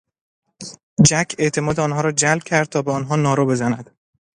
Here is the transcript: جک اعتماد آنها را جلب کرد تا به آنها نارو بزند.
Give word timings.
جک 1.03 1.35
اعتماد 1.39 1.79
آنها 1.79 2.01
را 2.01 2.11
جلب 2.11 2.43
کرد 2.43 2.69
تا 2.69 2.81
به 2.81 2.91
آنها 2.91 3.15
نارو 3.15 3.45
بزند. 3.45 3.91